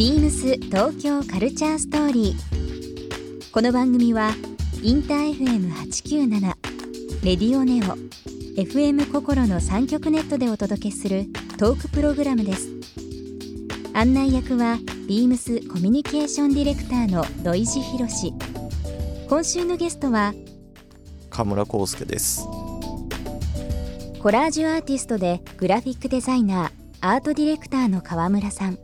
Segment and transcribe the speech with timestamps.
[0.00, 3.52] ビームス東京カルチャーストーリー。
[3.52, 4.30] この番組は
[4.82, 6.40] インター FM897
[7.22, 7.98] レディオネオ
[8.58, 11.26] FM 心の三極ネットでお届けする
[11.58, 12.70] トークプログラムです。
[13.92, 18.32] 案内役はビームスコミュニケーションディレクターの土井博志。
[19.28, 20.32] 今週のゲストは
[21.28, 22.46] 河村康介です
[24.18, 26.70] コラージュアーティストでグラフィックデザイナー
[27.02, 28.78] アートディレクターの河村さん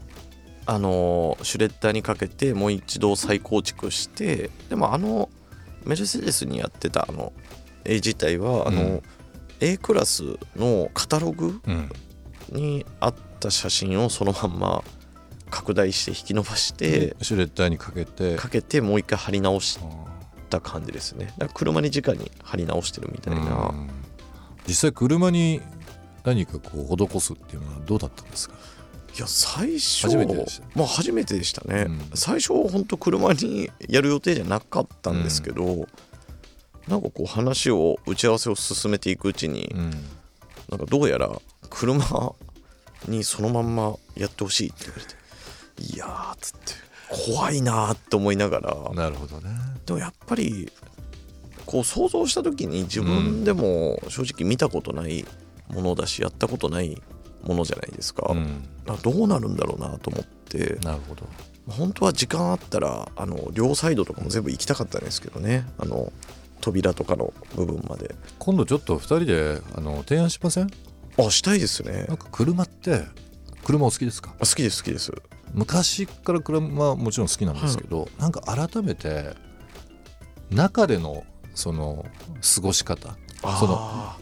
[0.65, 5.29] あのシュレッダーにかけてもう一度再構築してでもあの
[5.85, 7.33] メルセデスにやってたあの
[7.83, 9.01] 絵自体はあの、うん。
[9.59, 10.23] A クラス
[10.55, 11.89] のカタログうん。
[12.49, 14.83] にあった写真をそのまんま
[15.49, 19.79] 拡大して引き伸ばしてシュレッダーにかけてかけてもう一回貼り直し
[20.47, 21.25] た感じですね。
[21.37, 23.89] だから車に直に貼り直してるみたいな、うん。
[24.67, 25.61] 実際車に
[26.23, 28.55] 何かこう施すっていうのはどうだったんですか？
[29.15, 30.67] いや最初初めてでした。
[30.75, 32.01] まあ初めてでしたね、うん。
[32.13, 35.87] 最初本当車にやる予定じゃなかったんですけど、
[36.87, 39.91] なんかこう話を打ち合わせを進めていくうちに、うん。
[40.69, 41.31] なんかどうやら
[41.69, 42.33] 車
[43.07, 46.73] にそのまんまやってほしいって言われていやーっつって
[47.31, 49.49] 怖いなーって思いながらなるほどね
[49.87, 50.71] でもやっぱり
[51.65, 55.25] こう想像した時に自分でも正直見たことない
[55.69, 57.01] ものだしやったことない
[57.43, 58.63] ものじゃないですか,、うん。
[59.01, 60.77] どうなるんだろうなと思って。
[60.83, 61.25] なるほど。
[61.67, 65.65] 本当は時間あったらあの両サイドとかも全部行きたかったんですけどね。
[65.77, 66.11] あの
[66.61, 68.15] 扉とかの部分まで。
[68.39, 70.69] 今度ちょっと2人であの提案しません？
[71.17, 72.05] あしたいですね。
[72.07, 73.03] なんか車って
[73.63, 74.33] 車お好きですか？
[74.39, 75.11] あ好きです好きです。
[75.53, 79.33] 昔から車はもちろん好きなんですけど、なんか改めて
[80.51, 82.05] 中でのその
[82.55, 83.15] 過ごし方
[83.59, 84.17] そのあ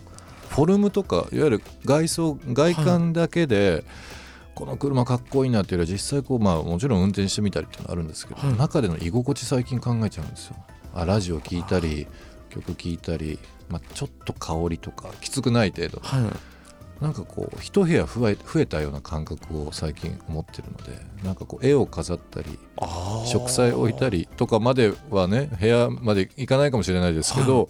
[0.49, 3.83] フォルムとかいわゆる外装外観だけで、
[4.53, 8.57] この車かっこいいなっていうよりは実際こうまあもちろん運転してみたりっていうのあるんですけど、はい。
[8.57, 10.55] 中での居心地最近考えちゃうんですよ。
[10.93, 12.07] あラジオ聴いたり
[12.49, 13.37] 曲聴いたり、
[13.67, 15.99] まあ、ちょっと香りとかきつくない程度。
[15.99, 16.31] ーはい
[17.01, 22.57] なんかこう一部屋増え増えたような感覚を最近思ってるのでなんかこう絵を飾ったり
[23.25, 27.69] 植栽置いたりとかまではね部屋まで行かないかもしれないですけど、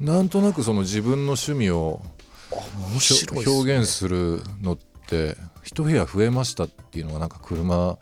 [0.00, 2.00] なんとなくその自分の趣味を
[2.92, 3.44] 面白ね。
[3.46, 7.98] 表現するのって一部屋増えましたっていうのがなんか車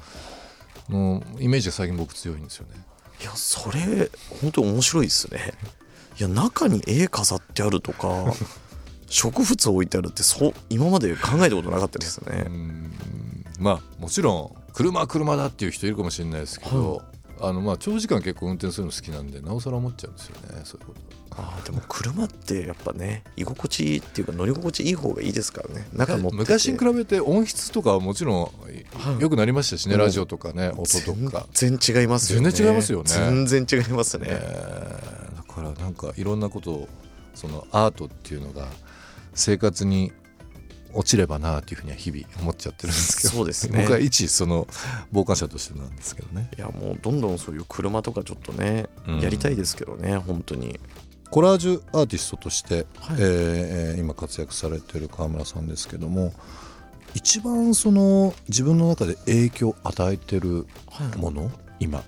[0.89, 2.75] のイメージが最近僕強いんですよね。
[3.21, 4.11] いやそれ
[4.41, 5.53] 本当面白いですね。
[6.19, 8.33] いや中に絵飾ってあるとか
[9.15, 12.93] 植物置いてあるってそう今まで考えたことなかったですうねん。
[13.61, 17.03] まあもちろん車は車だっていう人いるかもしれないですけど、
[17.41, 21.01] あのまあ長時間結構運転するの好きなんでなおさら思っちゃうんですよねそういうこと。
[21.37, 25.87] あーでも車ってやっぱね居心地いいっていうか乗り心地いい方がいいですからね。
[25.93, 26.37] 中乗ってて。
[26.37, 29.21] 昔に比べて音質とかはもちろんはい。
[29.21, 32.51] 良くなりましたしね、うんラジオとかね音とか、全然違いますよね。
[32.51, 33.05] 全然違いますよね。
[33.09, 35.01] 全然違いますね、え。
[35.35, 36.89] ーだからなんかいろんなことを
[37.35, 38.69] そのアートっていうのが
[39.35, 40.13] 生活に
[40.95, 43.35] 落ちればなっていうふうには日々思っちゃってるんですけど。
[43.35, 43.81] そうですね。
[43.81, 44.67] 僕は一その
[45.13, 46.51] 傍観者としてなんですけどね。
[46.57, 49.21] いやもうどんどんそういう車とかちょっとね、うん。
[49.21, 50.79] やりたいですけどね本当に。
[51.31, 53.17] コラージュアーティストとして、はい。
[53.19, 56.33] えー今活躍されてる川村さんですけども
[57.15, 61.19] 一番その自分の中で影響を与えてるはい。
[61.19, 61.51] もの
[61.81, 62.05] 今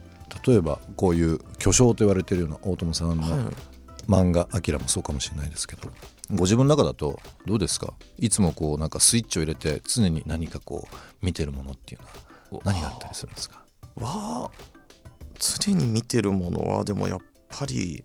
[0.47, 3.55] 例えばこういう巨匠と言われてるような大友さんのはい
[4.09, 5.91] 漫画「アキラもそうかもしれないですけど。
[6.33, 7.95] ご自分の中だとどうですか？
[8.19, 12.01] いつもこうなんかスイッチを入れて常に何かこう見てるものっていう
[12.53, 13.63] のは何があったりするんですか？
[13.97, 14.51] は
[15.39, 18.03] 常に見てるものはでもやっぱり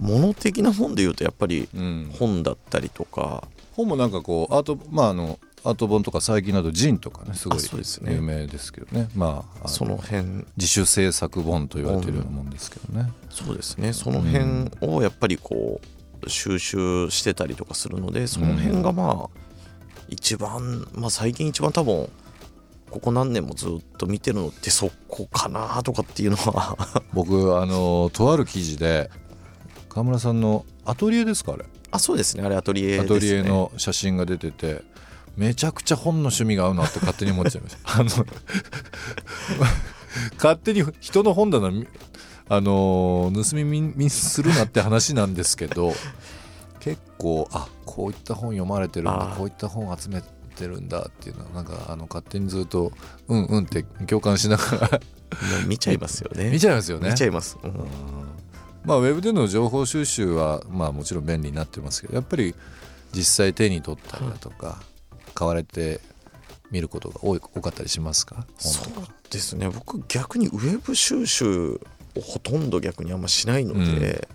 [0.00, 2.10] 物的な本で言うとやっぱりうん。
[2.18, 7.60] 本だったりとか、本もなんかこうアートまああのアート本とか最近だとジンとかねすごい
[8.12, 9.08] 有名ですけどね。
[9.16, 10.44] まあその辺。
[10.58, 13.94] 自主制作本と言われてるようなもんですけどね、そうですね。
[13.94, 15.80] その辺をやっぱりこ
[16.22, 19.38] う収集してたりとかするのでその辺がまあ
[20.08, 22.10] 一番まあ最近一番多分
[22.90, 26.76] ここ何年もずっと見てるのってそこかなとかっていうのは。
[27.14, 29.10] 僕あのとある記事で
[29.88, 31.64] 川村さんのアトリエですかあれ？
[31.90, 32.44] あそうですね。
[32.44, 34.82] あれアトリエです、ね、アトリエの写真が出てて
[35.36, 37.92] めちゃくちゃ本の趣味が合うなって勝手に思っちゃいました。
[38.00, 38.10] あの
[40.36, 41.86] 勝手に人の本棚み
[42.48, 45.94] あの盗み見するなって話なんですけど
[46.78, 50.22] 結構あこういった本読まれてるんだこういった本集め
[50.54, 52.92] てるんだっていうのはなんかあの勝手にずっと
[53.28, 55.00] うんうんって共感しながら。
[55.66, 56.50] 見ちゃいますよね。
[56.50, 57.10] 見ちゃいますよね。
[57.10, 57.72] 見ちゃいます、うん。
[58.84, 62.54] まあ、ウェブでの情報収集は、まあ、もちろん便利になってますけどやっぱり
[63.12, 64.82] 実際手に取ったりだとか、
[65.34, 66.00] 買われて
[66.70, 68.46] 見ることが多い多かったりしますか？
[68.58, 68.86] そう
[69.30, 69.68] ですね。
[69.68, 71.80] 僕逆にウェブ収集
[72.16, 74.28] をほとんど逆にあんましないので、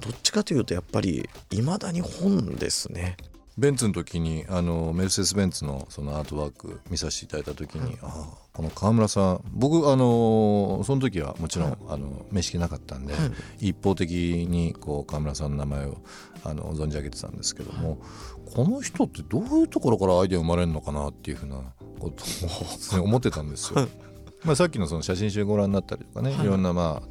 [0.00, 3.16] どっちかというとやっぱりいまだに本ですね
[3.60, 13.14] ベンツの時にあのメルセデス・ベンツのそのアートワーク見させていただいた時に、ああこの川村さん僕あのその時はもちろん、あの面識なかったんで、
[13.58, 15.98] 一方的にこう川村さんの名前を
[16.42, 17.98] あの存じ上げてたんですけども、
[18.54, 21.62] この人ってどういうところからアイデア生まれるのかなっていうふうな
[21.98, 22.24] こと
[22.96, 23.88] を 思ってたんですよ。
[24.42, 27.08] まあさっきのその写真集ご覧になったりとかね、い、ろんなまあ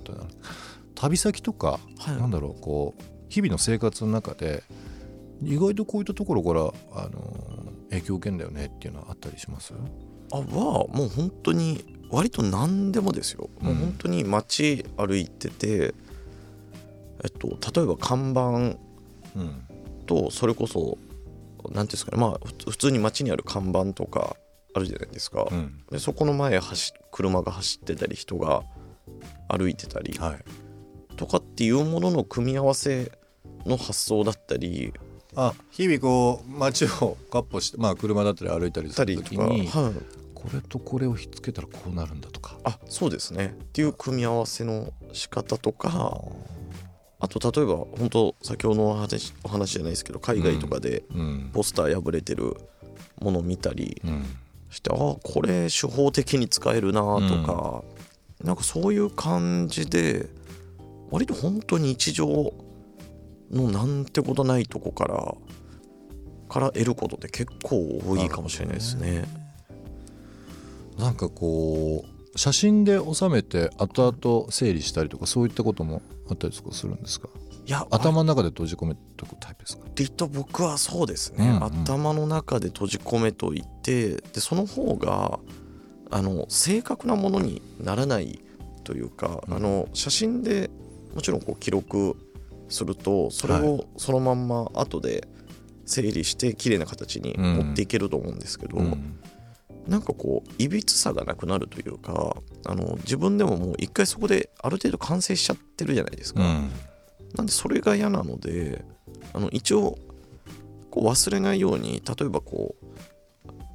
[0.95, 2.17] 旅先とか、はい。
[2.17, 4.63] なんだろうこう日々の生活の中で
[5.41, 6.61] 意外とこういったところから
[7.03, 9.73] あの影響を受けんだよねっていうのはあったりします？
[10.31, 15.93] あはもう本当に割と何でもですよ、もう本当に街歩いてて
[17.23, 18.77] えっと例えば看板
[19.39, 19.63] うん。
[20.05, 20.97] とそれこそ
[21.65, 24.35] 何ていうんですかねまあふつ普通に街にある看板とか
[24.73, 25.83] あるじゃないですか、うん。
[25.91, 28.63] でそこの前走車が走ってたり人が
[29.47, 30.43] 歩いてたりはい。
[31.15, 33.11] とかっていうものの組み合わせ
[33.67, 34.93] の発想だったり
[35.35, 39.93] あ日々こう街をかっ歩してまあ車だったり歩いたりすたるりとか、時にはい、
[40.33, 42.57] これとこれをひっつけたらこうなるんだとか。
[42.63, 43.55] あそうですね。
[43.61, 46.21] っていう組み合わせの仕方とか
[47.19, 49.33] あと例えば本当先ほどのお話
[49.73, 52.55] じゃないですけど海外とかでうんポスター破れてる
[53.19, 54.25] ものを見たりうん。
[54.71, 57.83] して、あこれ手法的に使えるなとか、
[58.43, 60.27] なんかそういう感じで
[61.09, 62.53] 割と本当に日常
[63.51, 65.35] のなんてことないとこから
[66.47, 69.27] から得ることって結構多いかもしれないですね。
[70.97, 77.29] なんかこう写真で収めて後々整理したりとかそういったこともあったりとかするんですか？
[77.65, 79.83] いや頭の中で閉じ込めとくタイプですか？
[79.85, 81.63] 割と僕はそうですね、うんうん。
[81.63, 85.39] 頭の中で閉じ込めといてでその方が
[86.11, 88.41] あの正確なものにならない
[88.83, 89.53] というか、うん。
[89.53, 90.69] あの写真で
[91.13, 92.15] もちろんこう記録
[92.69, 95.27] するとそれをそのまんま後で
[95.89, 97.55] 整理して綺麗な形にうん。
[97.55, 99.19] 持っていけると思うんですけど、うん。
[99.87, 106.41] なんかこういびつさがなくなるというかあの自分でももう一回そこである程度完成しちゃってるじゃないですか。
[106.41, 106.71] うん。
[107.35, 108.85] なんでそれが嫌なので
[109.33, 109.97] あの一応
[110.91, 112.85] こう忘れないように例えばこう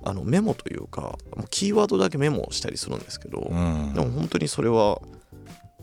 [0.05, 1.19] あのメモというか
[1.51, 3.93] キーワードだけメモしたりするんですけど、うん。
[3.95, 5.01] でも本当にそれは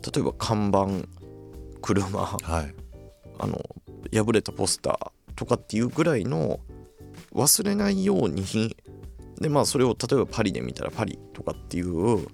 [0.02, 1.06] 例えば看板
[1.82, 2.81] 車はい
[3.42, 3.60] あの
[4.12, 6.60] 破れたポスターとかっていうぐらいの
[7.34, 8.76] 忘れないように
[9.40, 12.28] でまあそれを例えばパリで見たらパリとかっていう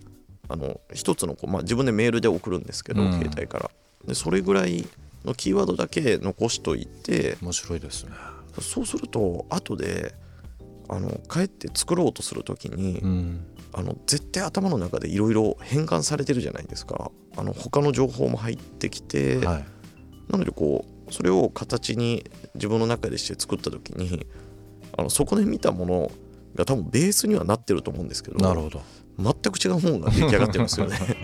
[0.51, 3.13] あの一つのこう、まあ、自分でメールで送るんですけど、うん。
[3.13, 3.71] 携帯から。
[4.07, 4.87] でそれぐらい
[5.25, 8.13] のキーワードだけ残しといて面白いですね。
[8.61, 10.15] そうすると後で
[10.89, 13.47] あの帰って作ろうとする時に、うん。
[13.73, 17.11] あの絶対頭の中でいろいろ変換されてるじゃないですか。
[17.37, 19.65] あの他の情報も入ってきて、はい。
[20.31, 22.25] なのでこうそれを形に
[22.55, 24.27] 自分の中でして作った時に
[24.97, 26.11] あのそこで見たもの
[26.55, 28.81] が多分ベースにはなってると思うんですけどなるほど。
[29.19, 30.99] 全く違うものが出来上がってるんですよね。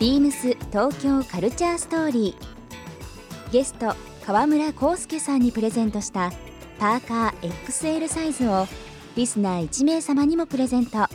[0.00, 3.52] ビームス東京カルチャーストーリー。
[3.52, 3.94] ゲスト
[4.26, 6.32] 川村康介さんにプレゼントした
[6.78, 8.66] パーカー XL サイズを
[9.14, 11.06] リスナー1名様にもプレゼント。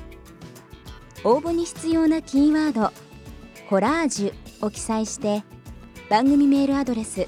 [1.24, 2.94] 応募に必要なキーワード
[3.70, 4.34] 「コラージュ」
[4.66, 5.44] を記載して
[6.10, 7.28] 番組メールアドレス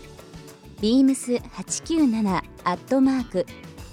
[0.81, 3.45] beams897 アットマーク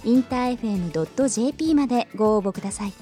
[0.03, 2.95] インター FM.jp までご応募ください。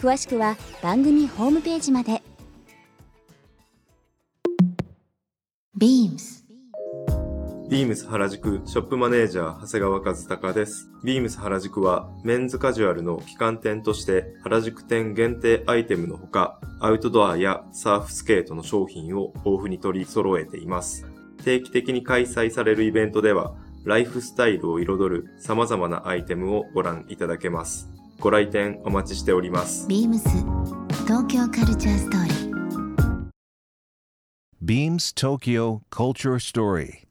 [0.00, 2.20] 詳しくは番組ホームページまで。
[5.78, 6.44] ビームス。
[7.72, 10.90] ビームス原宿ショップマネージャー長谷川和孝です。
[11.02, 21.06] ビームス原宿はメンズカジュアルの旗艦店として原宿店限定アイテムのほかアウトドアやサーフスケートの商品を豊富に取り揃えています。
[21.46, 27.88] 定期的に開催されるイベントではライフスタイルを彩る様々なアイテムをご覧いただけます。
[28.20, 29.88] ご来店お待ちしております。
[29.88, 30.28] ビームス
[31.06, 32.52] 東京カルチャーストーリー
[34.62, 37.10] Beams Tokyo Culture Story.